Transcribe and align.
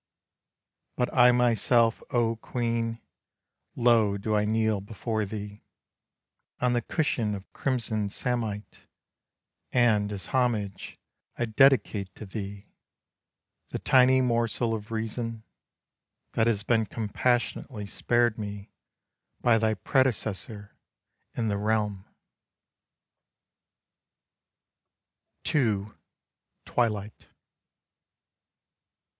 But 0.97 1.13
I 1.13 1.31
myself, 1.31 2.01
oh 2.09 2.37
Queen, 2.37 2.99
Low 3.75 4.17
do 4.17 4.33
I 4.35 4.45
kneel 4.45 4.81
before 4.81 5.25
thee, 5.25 5.61
On 6.59 6.73
the 6.73 6.81
cushion 6.81 7.35
of 7.35 7.53
crimson 7.53 8.09
samite, 8.09 8.87
And 9.71 10.11
as 10.11 10.25
homage 10.33 10.97
I 11.37 11.45
dedicate 11.45 12.15
to 12.15 12.25
thee. 12.25 12.65
The 13.69 13.77
tiny 13.77 14.21
morsel 14.21 14.73
of 14.73 14.89
reason, 14.89 15.43
That 16.31 16.47
has 16.47 16.63
been 16.63 16.87
compassionately 16.87 17.85
spared 17.85 18.39
me 18.39 18.71
By 19.41 19.59
thy 19.59 19.75
predecessor 19.75 20.75
in 21.35 21.47
the 21.47 21.59
realm. 21.59 22.05
II. 25.53 25.91
TWILIGHT. 26.65 27.27